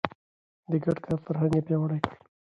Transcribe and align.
د 0.71 0.71
ګډ 0.83 0.97
کار 1.05 1.17
فرهنګ 1.25 1.53
يې 1.57 1.61
پياوړی 1.67 1.99
کړ. 2.05 2.13